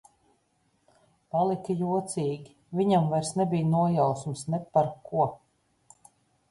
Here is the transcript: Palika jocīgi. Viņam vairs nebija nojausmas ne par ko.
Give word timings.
Palika 1.35 1.75
jocīgi. 1.81 2.57
Viņam 2.81 3.07
vairs 3.15 3.33
nebija 3.43 3.69
nojausmas 3.77 4.45
ne 4.55 4.63
par 4.75 4.95
ko. 5.11 5.31